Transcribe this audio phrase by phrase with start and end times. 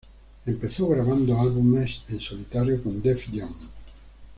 [0.47, 3.53] Empezó grabando álbumes en solitario con Def Jam.